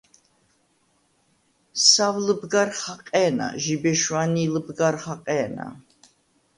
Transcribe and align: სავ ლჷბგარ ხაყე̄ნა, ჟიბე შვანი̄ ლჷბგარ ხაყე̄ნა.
სავ 1.89 2.15
ლჷბგარ 2.25 2.69
ხაყე̄ნა, 2.79 3.47
ჟიბე 3.63 3.93
შვანი̄ 4.01 4.47
ლჷბგარ 4.53 4.95
ხაყე̄ნა. 5.03 5.67